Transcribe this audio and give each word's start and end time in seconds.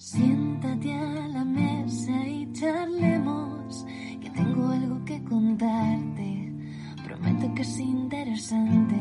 Siéntate 0.00 0.94
a 0.94 1.26
la 1.26 1.44
mesa 1.44 2.24
y 2.24 2.48
charlemos, 2.52 3.84
que 4.20 4.30
tengo 4.30 4.68
algo 4.68 5.04
que 5.04 5.20
contarte. 5.24 6.52
Prometo 7.04 7.52
que 7.52 7.62
es 7.62 7.80
interesante. 7.80 8.96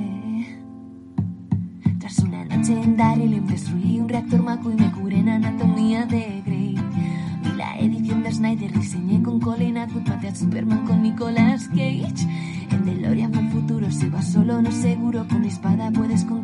Tras 2.00 2.18
una 2.18 2.46
noche 2.46 2.82
en 2.82 2.98
Daryl 2.98 3.46
destruí 3.46 4.00
un 4.00 4.10
reactor 4.10 4.42
maco 4.42 4.72
y 4.72 4.76
me 4.76 4.92
curé 4.92 5.20
en 5.20 5.30
anatomía 5.30 6.08
de 6.08 6.42
Grey. 6.44 6.76
Vi 7.44 7.52
la 7.56 7.78
edición 7.78 8.24
de 8.24 8.32
Snyder, 8.32 8.74
diseñé 8.74 9.22
con 9.22 9.40
Colin 9.40 9.78
Atwood, 9.78 10.10
a 10.10 10.36
Superman 10.36 10.84
con 10.88 11.04
Nicolas 11.04 11.68
Cage. 11.68 12.28
En 12.72 12.86
DeLorean 12.86 13.32
fue 13.32 13.44
el 13.44 13.50
futuro, 13.50 13.92
si 13.92 14.10
vas 14.10 14.32
solo 14.32 14.64
no 14.64 14.72
seguro, 14.72 15.28
con 15.28 15.42
mi 15.42 15.48
espada 15.50 15.92
puedes 15.92 16.26
continuar. 16.26 16.37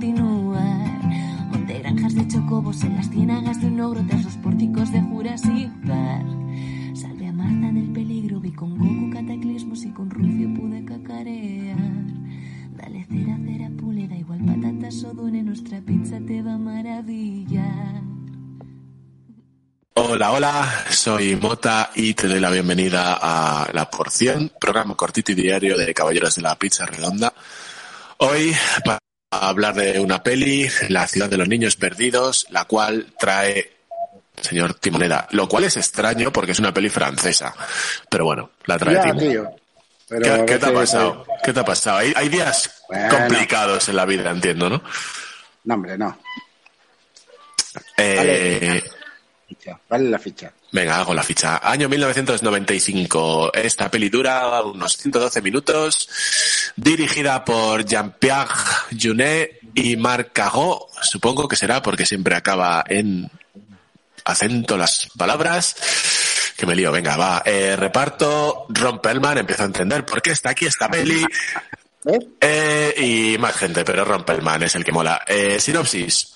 Chocobos 2.73 2.83
en 2.83 2.95
las 2.95 3.09
ciénagas 3.09 3.61
de 3.61 3.67
un 3.67 3.79
ogro 3.81 4.03
tras 4.07 4.23
los 4.23 4.35
pórticos 4.37 4.91
de 4.91 5.01
Jurassic 5.01 5.69
Park. 5.85 6.27
Salve 6.95 7.27
a 7.27 7.31
Marta 7.31 7.71
del 7.71 7.91
peligro, 7.91 8.39
vi 8.39 8.51
con 8.51 8.77
Goku 8.77 9.11
cataclismos 9.11 9.83
y 9.83 9.91
con 9.91 10.09
Rufio 10.09 10.53
pude 10.53 10.83
cacarear. 10.85 11.77
Dale 12.75 13.05
cera, 13.09 13.37
cera, 13.45 13.69
pule, 13.77 14.07
da 14.07 14.15
igual 14.15 14.39
patatas 14.45 15.03
o 15.03 15.13
dune, 15.13 15.43
nuestra 15.43 15.81
pizza 15.81 16.17
te 16.25 16.41
va 16.41 16.53
a 16.53 16.57
maravillar. 16.57 18.01
Hola, 19.95 20.31
hola, 20.31 20.85
soy 20.89 21.35
Mota 21.35 21.91
y 21.95 22.13
te 22.13 22.27
doy 22.27 22.39
la 22.39 22.49
bienvenida 22.49 23.19
a 23.21 23.69
La 23.73 23.89
Porción, 23.89 24.51
programa 24.59 24.95
cortito 24.95 25.31
y 25.31 25.35
diario 25.35 25.77
de 25.77 25.93
Caballeros 25.93 26.35
de 26.35 26.41
la 26.41 26.55
Pizza 26.55 26.85
Redonda. 26.85 27.33
Hoy 28.17 28.53
para 28.83 28.99
hablar 29.37 29.75
de 29.75 29.99
una 29.99 30.21
peli, 30.23 30.69
La 30.89 31.07
ciudad 31.07 31.29
de 31.29 31.37
los 31.37 31.47
niños 31.47 31.75
perdidos, 31.75 32.47
la 32.49 32.65
cual 32.65 33.07
trae 33.19 33.71
señor 34.41 34.73
Timoneda, 34.75 35.27
lo 35.31 35.47
cual 35.47 35.63
es 35.65 35.77
extraño 35.77 36.31
porque 36.33 36.51
es 36.53 36.59
una 36.59 36.73
peli 36.73 36.89
francesa, 36.89 37.53
pero 38.09 38.25
bueno, 38.25 38.49
la 38.65 38.77
trae 38.77 38.95
Ya, 38.95 39.01
Timo. 39.03 39.19
tío. 39.19 39.55
Pero 40.09 40.21
¿Qué, 40.23 40.31
a 40.31 40.45
qué 40.45 40.57
te 40.59 40.65
ha 40.65 40.73
pasado? 40.73 41.25
¿Qué 41.43 41.53
te 41.53 41.59
ha 41.59 41.65
pasado? 41.65 41.97
Hay, 41.97 42.11
hay 42.15 42.29
días 42.29 42.69
Bueno. 42.89 43.09
complicados 43.17 43.87
en 43.89 43.95
la 43.95 44.05
vida, 44.05 44.31
entiendo, 44.31 44.69
¿no? 44.69 44.83
No, 45.63 45.73
hombre, 45.75 45.97
no. 45.97 46.17
Eh. 47.97 48.83
Vale 49.87 50.09
la 50.09 50.19
ficha. 50.19 50.51
Venga, 50.71 50.97
hago 50.99 51.13
la 51.13 51.23
ficha. 51.23 51.59
Año 51.63 51.87
1995. 51.87 53.51
Esta 53.53 53.89
peli 53.89 54.09
dura 54.09 54.61
unos 54.63 54.97
112 54.97 55.41
minutos. 55.41 56.09
Dirigida 56.75 57.45
por 57.45 57.85
Jean-Pierre 57.85 58.49
Junet 58.99 59.59
y 59.75 59.95
Marc 59.95 60.31
Cagó. 60.33 60.89
Supongo 61.01 61.47
que 61.47 61.55
será 61.55 61.81
porque 61.81 62.05
siempre 62.05 62.35
acaba 62.35 62.83
en 62.87 63.29
acento 64.25 64.77
las 64.77 65.09
palabras. 65.17 65.75
Que 66.57 66.65
me 66.65 66.75
lío, 66.75 66.91
venga, 66.91 67.17
va. 67.17 67.41
Eh, 67.45 67.75
reparto, 67.75 68.65
Ron 68.69 68.99
Perlman, 68.99 69.39
empiezo 69.39 69.63
a 69.63 69.67
entender 69.67 70.05
por 70.05 70.21
qué 70.21 70.31
está 70.31 70.51
aquí 70.51 70.65
esta 70.65 70.89
peli. 70.89 71.25
¿Eh? 72.05 72.19
Eh, 72.41 72.93
y 72.97 73.37
más 73.37 73.55
gente, 73.55 73.83
pero 73.83 74.05
Ron 74.05 74.23
Perlman 74.23 74.63
es 74.63 74.75
el 74.75 74.83
que 74.83 74.91
mola. 74.91 75.21
Sinopsis. 75.59 76.33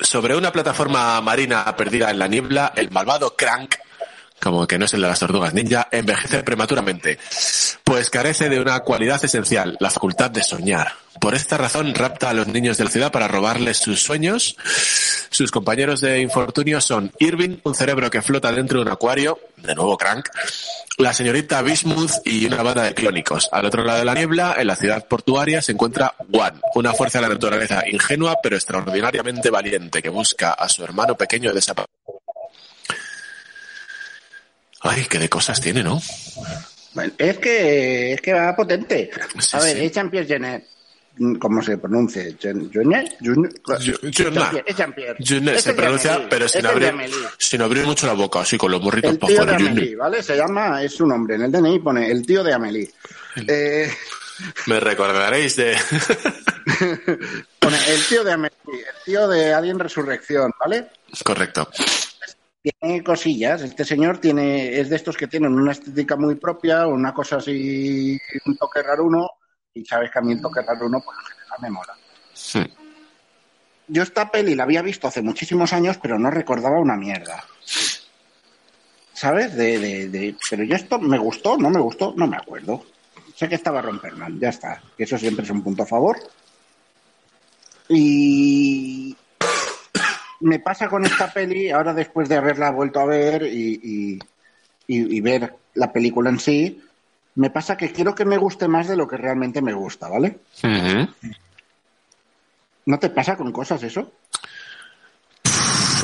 Sobre 0.00 0.34
una 0.34 0.50
plataforma 0.50 1.20
marina 1.20 1.64
perdida 1.76 2.10
en 2.10 2.18
la 2.18 2.26
niebla, 2.26 2.72
el 2.74 2.90
malvado 2.90 3.36
Crank, 3.36 3.74
como 4.40 4.66
que 4.66 4.78
no 4.78 4.86
es 4.86 4.94
el 4.94 5.02
de 5.02 5.08
las 5.08 5.18
tortugas 5.18 5.54
ninja, 5.54 5.88
envejece 5.90 6.42
prematuramente, 6.42 7.18
pues 7.84 8.10
carece 8.10 8.48
de 8.48 8.60
una 8.60 8.80
cualidad 8.80 9.24
esencial, 9.24 9.76
la 9.80 9.90
facultad 9.90 10.30
de 10.30 10.42
soñar. 10.42 10.92
Por 11.20 11.34
esta 11.34 11.58
razón 11.58 11.94
rapta 11.94 12.30
a 12.30 12.34
los 12.34 12.46
niños 12.46 12.78
de 12.78 12.84
la 12.84 12.90
ciudad 12.90 13.12
para 13.12 13.28
robarles 13.28 13.76
sus 13.78 14.00
sueños. 14.00 14.56
Sus 15.28 15.50
compañeros 15.50 16.00
de 16.00 16.20
infortunio 16.20 16.80
son 16.80 17.12
Irving, 17.18 17.58
un 17.64 17.74
cerebro 17.74 18.10
que 18.10 18.22
flota 18.22 18.50
dentro 18.52 18.78
de 18.78 18.86
un 18.86 18.92
acuario, 18.92 19.38
de 19.56 19.74
nuevo 19.74 19.98
Crank, 19.98 20.28
la 20.98 21.12
señorita 21.12 21.62
Bismuth 21.62 22.22
y 22.24 22.46
una 22.46 22.62
banda 22.62 22.84
de 22.84 22.94
clónicos. 22.94 23.48
Al 23.52 23.66
otro 23.66 23.84
lado 23.84 23.98
de 23.98 24.04
la 24.04 24.14
niebla, 24.14 24.56
en 24.58 24.66
la 24.66 24.76
ciudad 24.76 25.06
portuaria, 25.06 25.60
se 25.60 25.72
encuentra 25.72 26.14
One, 26.32 26.60
una 26.74 26.94
fuerza 26.94 27.18
de 27.18 27.28
la 27.28 27.34
naturaleza 27.34 27.82
ingenua 27.86 28.36
pero 28.42 28.56
extraordinariamente 28.56 29.50
valiente 29.50 30.02
que 30.02 30.08
busca 30.08 30.52
a 30.52 30.68
su 30.68 30.82
hermano 30.84 31.16
pequeño 31.16 31.52
desaparecido. 31.52 31.99
Ay, 34.80 35.06
qué 35.08 35.18
de 35.18 35.28
cosas 35.28 35.60
tiene, 35.60 35.82
¿no? 35.82 36.00
Bueno, 36.94 37.12
es 37.18 37.38
que 37.38 38.12
es 38.14 38.20
que 38.20 38.32
va 38.32 38.54
potente. 38.56 39.10
Sí, 39.38 39.56
a 39.56 39.60
ver, 39.60 39.76
sí. 39.76 39.84
es 39.84 39.92
Jean-Pierre 39.92 40.26
Genet. 40.26 40.64
¿Cómo 41.38 41.60
se 41.62 41.76
pronuncia? 41.76 42.22
Jean- 42.38 42.70
¿Genet? 42.72 43.16
Jun- 43.20 43.50
Junet. 43.62 44.00
Jean-Pierre, 44.10 44.64
Es 44.66 44.76
Jean-Pierre. 44.76 45.16
Junet 45.26 45.56
Es 45.56 45.62
se 45.64 45.74
pronuncia, 45.74 46.26
pero 46.30 46.48
sin 46.48 46.64
abrir, 46.64 46.94
sin 47.36 47.60
abrir 47.60 47.84
mucho 47.84 48.06
la 48.06 48.14
boca, 48.14 48.40
así 48.40 48.56
con 48.56 48.70
los 48.70 48.80
morritos 48.80 49.18
para 49.18 49.28
tío 49.32 49.44
de 49.44 49.52
afuera. 49.52 49.70
Amélie, 49.70 49.96
¿vale? 49.96 50.22
Se 50.22 50.36
llama, 50.36 50.82
es 50.82 50.94
su 50.94 51.06
nombre. 51.06 51.34
En 51.34 51.42
el 51.42 51.52
DNI 51.52 51.78
pone 51.80 52.10
el 52.10 52.24
tío 52.24 52.42
de 52.42 52.54
Amélie. 52.54 52.90
Eh, 53.46 53.92
Me 54.66 54.80
recordaréis 54.80 55.56
de... 55.56 55.76
pone 57.58 57.76
el 57.88 58.04
tío 58.08 58.24
de 58.24 58.32
Amélie, 58.32 58.56
el 58.68 59.04
tío 59.04 59.28
de 59.28 59.52
Alien 59.52 59.78
Resurrección, 59.78 60.52
¿vale? 60.58 60.86
Correcto. 61.22 61.68
Tiene 62.62 63.02
cosillas. 63.02 63.62
Este 63.62 63.84
señor 63.84 64.18
tiene 64.18 64.78
es 64.78 64.90
de 64.90 64.96
estos 64.96 65.16
que 65.16 65.26
tienen 65.26 65.52
una 65.54 65.72
estética 65.72 66.16
muy 66.16 66.34
propia, 66.34 66.86
una 66.86 67.12
cosa 67.14 67.36
así, 67.36 68.18
un 68.46 68.56
toque 68.56 68.82
raruno, 68.82 69.28
y 69.74 69.84
sabes 69.84 70.10
que 70.10 70.18
a 70.18 70.22
mí 70.22 70.32
el 70.32 70.40
toque 70.42 70.60
raruno, 70.62 71.00
pues 71.00 71.16
en 71.18 71.26
general 71.26 71.58
me 71.62 71.70
mola. 71.70 71.94
Sí. 72.32 72.62
Yo 73.88 74.02
esta 74.02 74.30
peli 74.30 74.54
la 74.54 74.62
había 74.64 74.82
visto 74.82 75.08
hace 75.08 75.22
muchísimos 75.22 75.72
años, 75.72 75.98
pero 76.00 76.18
no 76.18 76.30
recordaba 76.30 76.78
una 76.78 76.96
mierda. 76.96 77.42
¿Sabes? 79.12 79.54
De, 79.56 79.78
de, 79.78 80.08
de- 80.08 80.36
Pero 80.48 80.62
yo 80.64 80.76
esto 80.76 80.98
me 80.98 81.18
gustó, 81.18 81.56
no 81.58 81.70
me 81.70 81.80
gustó, 81.80 82.14
no 82.16 82.26
me 82.26 82.36
acuerdo. 82.36 82.84
Sé 83.34 83.48
que 83.48 83.54
estaba 83.56 83.82
Romperman, 83.82 84.38
ya 84.38 84.50
está. 84.50 84.82
Que 84.96 85.04
eso 85.04 85.18
siempre 85.18 85.44
es 85.44 85.50
un 85.50 85.62
punto 85.62 85.82
a 85.82 85.86
favor. 85.86 86.18
Y 87.88 89.16
me 90.40 90.58
pasa 90.58 90.88
con 90.88 91.04
esta 91.04 91.32
peli, 91.32 91.70
ahora 91.70 91.94
después 91.94 92.28
de 92.28 92.36
haberla 92.36 92.70
vuelto 92.70 93.00
a 93.00 93.06
ver 93.06 93.42
y, 93.44 93.80
y- 93.82 94.18
y- 94.86 95.16
y 95.16 95.20
ver 95.20 95.54
la 95.74 95.92
película 95.92 96.30
en 96.30 96.40
sí, 96.40 96.82
me 97.36 97.50
pasa 97.50 97.76
que 97.76 97.92
quiero 97.92 98.14
que 98.14 98.24
me 98.24 98.38
guste 98.38 98.66
más 98.68 98.88
de 98.88 98.96
lo 98.96 99.06
que 99.06 99.16
realmente 99.16 99.62
me 99.62 99.72
gusta, 99.72 100.08
¿vale? 100.08 100.38
¿No 102.86 102.98
te 102.98 103.10
pasa 103.10 103.36
con 103.36 103.52
cosas 103.52 103.82
eso? 103.82 104.12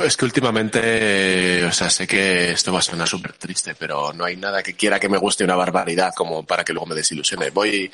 Es 0.04 0.16
que 0.16 0.26
últimamente, 0.26 1.64
o 1.64 1.72
sea, 1.72 1.88
sé 1.88 2.06
que 2.06 2.52
esto 2.52 2.70
va 2.72 2.80
a 2.80 2.82
sonar 2.82 3.08
súper 3.08 3.32
triste, 3.32 3.74
pero 3.74 4.12
no 4.12 4.24
hay 4.26 4.36
nada 4.36 4.62
que 4.62 4.74
quiera 4.74 5.00
que 5.00 5.08
me 5.08 5.16
guste 5.16 5.42
una 5.42 5.56
barbaridad 5.56 6.12
como 6.14 6.44
para 6.44 6.64
que 6.64 6.74
luego 6.74 6.86
me 6.86 6.94
desilusione. 6.94 7.48
Voy, 7.50 7.90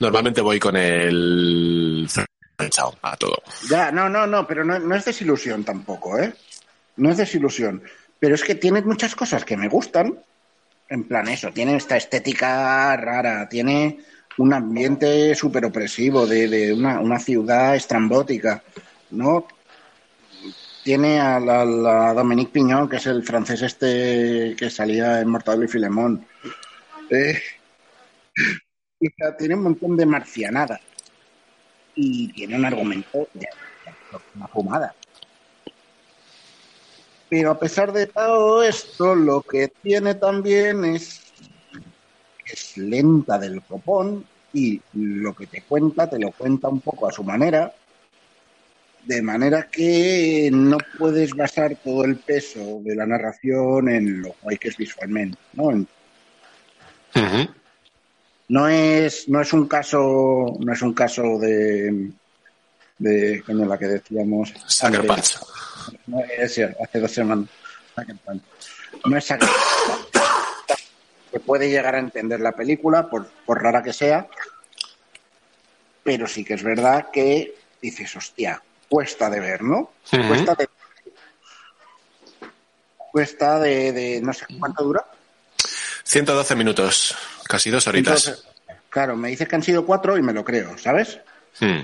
normalmente 0.00 0.40
voy 0.40 0.58
con 0.58 0.76
el 0.76 2.08
chao 2.66 2.94
a 3.02 3.16
todo. 3.16 3.42
Ya, 3.68 3.92
no, 3.92 4.08
no, 4.08 4.26
no, 4.26 4.46
pero 4.46 4.64
no, 4.64 4.94
es 4.94 5.04
desilusión 5.04 5.64
tampoco, 5.64 6.18
¿eh? 6.18 6.32
No 6.96 7.10
es 7.10 7.16
desilusión. 7.16 7.82
Pero 8.18 8.34
es 8.34 8.42
que 8.42 8.56
tiene 8.56 8.82
muchas 8.82 9.14
cosas 9.14 9.44
que 9.44 9.56
me 9.56 9.68
gustan. 9.68 10.18
En 10.88 11.04
plan 11.04 11.28
eso, 11.28 11.52
tiene 11.52 11.76
esta 11.76 11.96
estética 11.96 12.96
rara, 12.96 13.48
tiene 13.48 13.98
un 14.38 14.52
ambiente 14.52 15.34
súper 15.34 15.64
opresivo 15.66 16.26
de, 16.26 16.72
una, 16.72 17.18
ciudad 17.20 17.76
estrambótica, 17.76 18.62
¿no? 19.10 19.46
Tiene 20.82 21.20
a, 21.20 21.38
la, 21.38 21.64
la 21.64 22.14
Dominique 22.14 22.52
Piñón, 22.52 22.88
que 22.88 22.96
es 22.96 23.06
el 23.06 23.22
francés 23.22 23.62
este 23.62 24.56
que 24.58 24.70
salía 24.70 25.20
en 25.20 25.28
Mortadelo 25.28 25.64
y 25.64 25.68
Filemón. 25.68 26.26
Eh, 27.10 27.40
tiene 29.38 29.54
un 29.54 29.62
montón 29.62 29.96
de 29.96 30.06
marcianada. 30.06 30.80
Y 32.00 32.32
tiene 32.32 32.56
un 32.56 32.64
argumento 32.64 33.28
de 33.34 33.48
una 34.36 34.46
fumada. 34.46 34.94
Pero 37.28 37.50
a 37.50 37.58
pesar 37.58 37.92
de 37.92 38.06
todo 38.06 38.62
esto, 38.62 39.16
lo 39.16 39.42
que 39.42 39.66
tiene 39.66 40.14
también 40.14 40.84
es 40.84 41.20
que 42.44 42.52
es 42.52 42.76
lenta 42.78 43.36
del 43.36 43.62
copón 43.62 44.24
y 44.52 44.80
lo 44.94 45.34
que 45.34 45.48
te 45.48 45.62
cuenta, 45.62 46.08
te 46.08 46.20
lo 46.20 46.30
cuenta 46.30 46.68
un 46.68 46.80
poco 46.80 47.08
a 47.08 47.12
su 47.12 47.24
manera, 47.24 47.74
de 49.04 49.20
manera 49.20 49.68
que 49.68 50.50
no 50.52 50.78
puedes 50.98 51.34
basar 51.34 51.76
todo 51.82 52.04
el 52.04 52.16
peso 52.16 52.80
de 52.84 52.94
la 52.94 53.06
narración 53.06 53.88
en 53.88 54.22
lo 54.22 54.36
guay 54.40 54.56
que 54.56 54.68
es 54.68 54.76
visualmente, 54.76 55.36
¿no? 55.54 55.84
No 58.48 58.68
es 58.68 59.28
no 59.28 59.40
es 59.40 59.52
un 59.52 59.68
caso 59.68 60.56
no 60.58 60.72
es 60.72 60.82
un 60.82 60.94
caso 60.94 61.38
de 61.38 62.10
de 62.98 63.42
la 63.48 63.78
que 63.78 63.86
decíamos 63.86 64.52
Sucker. 64.66 65.06
Punch. 65.06 65.38
No 66.06 66.20
es 66.20 66.58
hace 66.58 67.00
dos 67.00 67.12
semanas. 67.12 67.48
No 69.04 69.16
es 69.16 69.24
Sucker 69.24 69.48
que 71.30 71.40
puede 71.40 71.68
llegar 71.68 71.94
a 71.94 71.98
entender 71.98 72.40
la 72.40 72.52
película, 72.52 73.08
por, 73.08 73.28
por 73.44 73.62
rara 73.62 73.82
que 73.82 73.92
sea, 73.92 74.28
pero 76.02 76.26
sí 76.26 76.44
que 76.44 76.54
es 76.54 76.62
verdad 76.62 77.10
que 77.12 77.54
dices, 77.80 78.16
hostia, 78.16 78.62
cuesta 78.88 79.28
de 79.28 79.40
ver, 79.40 79.62
¿no? 79.62 79.92
Ujú. 80.12 80.28
Cuesta 80.28 80.54
de 80.54 80.68
cuesta 83.12 83.58
de, 83.58 83.92
de 83.92 84.20
no 84.22 84.32
sé 84.32 84.46
cuánto 84.58 84.84
dura. 84.84 85.04
112 86.04 86.56
minutos, 86.56 87.14
casi 87.48 87.70
dos 87.70 87.86
horitas. 87.88 88.28
Entonces, 88.28 88.46
claro, 88.90 89.16
me 89.16 89.30
dices 89.30 89.48
que 89.48 89.56
han 89.56 89.62
sido 89.62 89.84
cuatro 89.84 90.16
y 90.16 90.22
me 90.22 90.32
lo 90.32 90.44
creo, 90.44 90.78
¿sabes? 90.78 91.18
Hmm. 91.58 91.80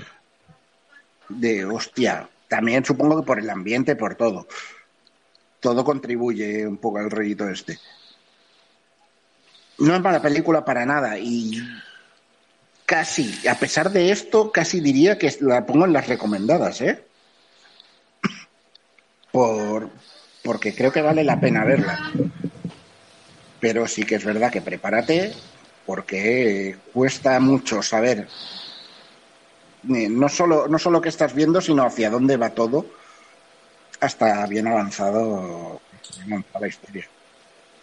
De 1.27 1.65
hostia. 1.65 2.29
También 2.47 2.85
supongo 2.85 3.19
que 3.19 3.25
por 3.25 3.39
el 3.39 3.49
ambiente, 3.49 3.95
por 3.95 4.15
todo. 4.15 4.47
Todo 5.59 5.83
contribuye 5.83 6.65
un 6.65 6.77
poco 6.77 6.99
al 6.99 7.09
rollito 7.09 7.49
este. 7.49 7.79
No 9.79 9.95
es 9.95 10.01
mala 10.01 10.21
película 10.21 10.63
para 10.63 10.85
nada 10.85 11.17
y 11.17 11.59
casi, 12.85 13.45
a 13.47 13.55
pesar 13.55 13.89
de 13.91 14.11
esto, 14.11 14.51
casi 14.51 14.79
diría 14.79 15.17
que 15.17 15.35
la 15.41 15.65
pongo 15.65 15.85
en 15.85 15.93
las 15.93 16.07
recomendadas, 16.07 16.81
¿eh? 16.81 17.03
Por, 19.31 19.89
porque 20.43 20.73
creo 20.73 20.93
que 20.93 21.01
vale 21.01 21.23
la 21.23 21.41
pena 21.41 21.65
verla. 21.65 22.11
Pero 23.59 23.87
sí 23.87 24.03
que 24.03 24.15
es 24.15 24.23
verdad 24.23 24.51
que 24.51 24.61
prepárate 24.61 25.33
porque 25.85 26.77
cuesta 26.93 27.39
mucho 27.39 27.81
saber 27.81 28.27
eh, 29.93 30.09
no 30.09 30.27
solo, 30.29 30.67
no 30.67 30.79
solo 30.79 30.99
qué 31.01 31.09
estás 31.09 31.33
viendo, 31.35 31.61
sino 31.61 31.83
hacia 31.85 32.09
dónde 32.09 32.37
va 32.37 32.49
todo 32.49 32.85
hasta 33.99 34.45
bien 34.47 34.67
avanzado 34.67 35.79
la 36.59 36.67
historia. 36.67 37.07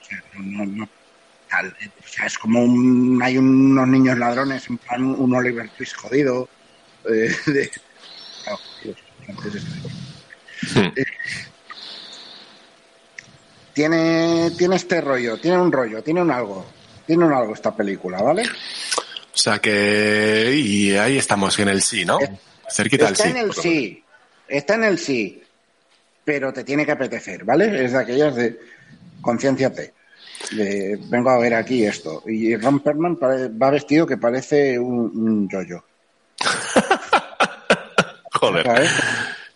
O 0.01 0.05
sea, 0.05 0.23
no, 0.35 0.67
no, 0.67 0.89
tal, 1.49 1.67
eh, 1.81 1.91
o 2.05 2.07
sea, 2.09 2.27
es 2.27 2.37
como 2.39 2.63
un, 2.65 3.21
hay 3.23 3.39
unos 3.39 3.87
niños 3.89 4.19
ladrones, 4.19 4.69
en 4.69 4.79
plan 4.79 5.05
un 5.05 5.35
Oliver 5.35 5.69
Twist 5.71 5.95
jodido. 5.97 6.49
eh, 7.09 7.35
de- 7.47 7.71
Dios. 8.83 8.97
Hmm. 10.75 10.89
tiene, 13.75 14.51
tiene 14.57 14.77
este 14.77 15.01
rollo, 15.01 15.39
tiene 15.39 15.59
un 15.59 15.73
rollo, 15.73 16.03
tiene 16.03 16.21
un 16.23 16.31
algo, 16.31 16.65
tiene 17.07 17.25
un 17.25 17.33
algo 17.33 17.55
esta 17.55 17.75
película, 17.75 18.21
¿vale? 18.23 18.43
O 18.43 19.37
sea 19.37 19.59
que. 19.59 20.55
Y 20.57 20.95
ahí 20.97 21.19
estamos 21.19 21.59
en 21.59 21.69
el 21.69 21.83
sí, 21.83 22.05
¿no? 22.05 22.19
Cerquita 22.71 23.05
del 23.07 23.13
Está 23.15 23.25
sí. 23.25 23.31
en 23.31 23.37
el 23.37 23.53
sí, 23.53 24.05
está 24.49 24.75
en 24.75 24.85
el 24.85 24.99
sí, 24.99 25.43
pero 26.25 26.53
te 26.53 26.65
tiene 26.65 26.85
que 26.87 26.93
apetecer, 26.93 27.45
¿vale? 27.45 27.85
Es 27.85 27.93
de 27.93 27.99
aquellas 27.99 28.35
de 28.35 28.59
concienciate. 29.21 29.95
De, 30.51 30.99
vengo 31.05 31.31
a 31.31 31.39
ver 31.39 31.55
aquí 31.55 31.85
esto. 31.85 32.23
Y 32.27 32.57
Ron 32.57 32.81
Perlman 32.81 33.17
pare- 33.17 33.49
va 33.49 33.71
vestido 33.71 34.07
que 34.07 34.17
parece 34.17 34.79
un, 34.79 35.49
yoyo. 35.49 35.85
Joder. 38.33 38.67
¿sabes? 38.67 38.91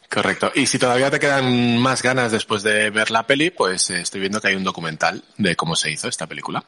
Correcto. 0.09 0.53
Y 0.55 0.67
si 0.67 0.79
todavía 0.79 1.11
te 1.11 1.19
quedan 1.19 1.77
más 1.79 2.03
ganas 2.03 2.33
después 2.33 2.63
de 2.63 2.91
ver 2.91 3.11
la 3.11 3.27
peli, 3.27 3.51
pues 3.51 3.91
eh, 3.91 4.01
estoy 4.01 4.21
viendo 4.21 4.41
que 4.41 4.49
hay 4.49 4.55
un 4.55 4.65
documental 4.65 5.23
de 5.37 5.57
cómo 5.57 5.75
se 5.77 5.91
hizo 5.91 6.09
esta 6.09 6.27
película. 6.27 6.65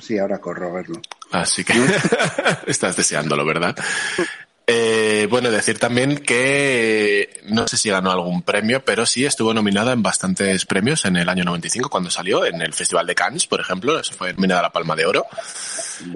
Sí, 0.00 0.18
ahora 0.18 0.38
corro 0.38 0.68
a 0.68 0.72
verlo. 0.72 1.00
Así 1.30 1.64
que 1.64 1.74
estás 2.66 2.96
deseándolo, 2.96 3.44
¿verdad? 3.44 3.76
Eh, 4.72 5.26
bueno, 5.28 5.50
decir 5.50 5.80
también 5.80 6.18
que 6.18 7.40
no 7.48 7.66
sé 7.66 7.76
si 7.76 7.90
ganó 7.90 8.12
algún 8.12 8.42
premio, 8.42 8.84
pero 8.84 9.04
sí 9.04 9.24
estuvo 9.24 9.52
nominada 9.52 9.92
en 9.92 10.00
bastantes 10.00 10.64
premios 10.64 11.04
en 11.06 11.16
el 11.16 11.28
año 11.28 11.42
95 11.42 11.90
cuando 11.90 12.08
salió, 12.08 12.44
en 12.44 12.62
el 12.62 12.72
Festival 12.72 13.04
de 13.04 13.16
Cannes, 13.16 13.48
por 13.48 13.60
ejemplo, 13.60 13.98
eso 13.98 14.14
fue 14.14 14.32
nominada 14.32 14.60
a 14.60 14.62
la 14.64 14.72
Palma 14.72 14.94
de 14.94 15.06
Oro. 15.06 15.26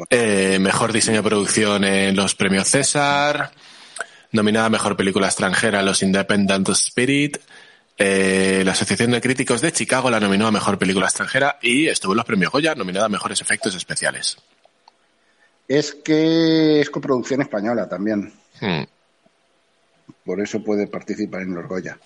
Eh, 0.08 0.58
mejor 0.60 0.92
diseño 0.92 1.16
de 1.16 1.28
producción 1.28 1.82
en 1.82 2.14
los 2.14 2.36
premios 2.36 2.68
César, 2.68 3.50
nominada 4.30 4.66
a 4.66 4.70
mejor 4.70 4.96
película 4.96 5.26
extranjera 5.26 5.80
en 5.80 5.86
los 5.86 6.04
Independent 6.04 6.68
Spirit. 6.68 7.38
Eh, 7.96 8.62
la 8.64 8.72
Asociación 8.72 9.12
de 9.12 9.20
Críticos 9.20 9.60
de 9.60 9.72
Chicago 9.72 10.10
la 10.10 10.18
nominó 10.18 10.48
a 10.48 10.50
mejor 10.50 10.78
película 10.78 11.06
extranjera 11.06 11.58
y 11.62 11.86
estuvo 11.86 12.12
en 12.12 12.16
los 12.16 12.26
premios 12.26 12.50
Goya 12.50 12.74
nominada 12.74 13.06
a 13.06 13.08
mejores 13.08 13.40
efectos 13.40 13.74
especiales. 13.74 14.36
Es 15.68 15.94
que 15.94 16.80
es 16.80 16.90
coproducción 16.90 17.42
española 17.42 17.88
también. 17.88 18.32
Hmm. 18.60 18.82
Por 20.24 20.40
eso 20.40 20.62
puede 20.62 20.86
participar 20.88 21.42
en 21.42 21.54
los 21.54 21.68
Goya. 21.68 21.98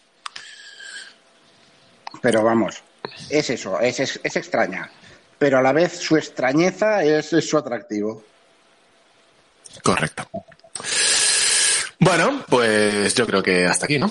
Pero 2.20 2.43
vamos, 2.43 2.82
es 3.31 3.50
eso, 3.50 3.81
es, 3.81 4.00
es, 4.00 4.20
es 4.23 4.37
extraña. 4.37 4.91
Pero 5.38 5.58
a 5.58 5.62
la 5.62 5.73
vez 5.73 5.96
su 5.99 6.17
extrañeza 6.17 7.02
es, 7.02 7.32
es 7.32 7.49
su 7.49 7.56
atractivo. 7.56 8.25
Correcto. 9.82 10.29
Bueno, 12.00 12.44
pues 12.49 13.14
yo 13.14 13.26
creo 13.26 13.43
que 13.43 13.67
hasta 13.67 13.87
aquí, 13.87 13.99
¿no? 13.99 14.11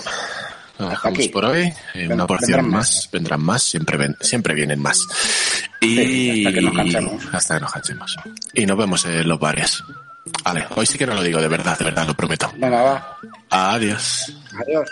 Aquí. 1.04 1.30
por 1.30 1.46
hoy. 1.46 1.74
Eh, 1.94 2.08
una 2.12 2.28
porción 2.28 2.52
vendrán 2.58 2.70
más. 2.70 2.96
más. 2.96 3.10
vendrán 3.12 3.42
más, 3.42 3.64
siempre 3.64 3.98
ven, 3.98 4.16
siempre 4.22 4.54
vienen 4.54 4.82
más. 4.82 5.00
Y 5.82 5.96
Sí, 5.96 6.46
hasta 6.46 6.54
que 6.56 6.62
nos 6.62 6.74
cansemos. 6.76 7.24
hasta 7.34 7.56
que 7.56 7.62
nos 7.62 7.72
cansemos. 7.72 8.16
Y 8.54 8.66
nos 8.66 8.78
vemos 8.78 9.06
en 9.06 9.28
los 9.28 9.40
bares. 9.40 9.84
Vale, 10.44 10.66
hoy 10.76 10.86
sí 10.86 10.98
que 10.98 11.08
no 11.08 11.14
lo 11.16 11.24
digo 11.24 11.42
de 11.42 11.48
verdad, 11.48 11.78
de 11.78 11.86
verdad, 11.86 12.06
lo 12.06 12.14
prometo. 12.14 12.52
Venga, 12.58 12.82
va. 12.82 13.18
Adiós. 13.50 14.34
Adiós. 14.54 14.88